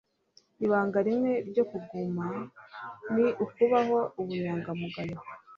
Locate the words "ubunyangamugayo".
4.19-5.17